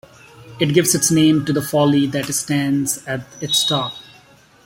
It 0.59 0.73
gives 0.73 0.95
its 0.95 1.11
name 1.11 1.45
to 1.45 1.53
the 1.53 1.61
folly 1.61 2.07
that 2.07 2.25
stands 2.33 3.05
at 3.05 3.21
its 3.39 3.63
top. 3.63 3.93